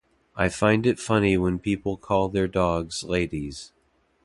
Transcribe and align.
I 0.35 0.49
find 0.49 0.87
it 0.87 0.97
funny 0.97 1.37
when 1.37 1.59
people 1.59 1.95
call 1.95 2.29
their 2.29 2.47
dogs 2.47 3.03
ladies. 3.03 3.71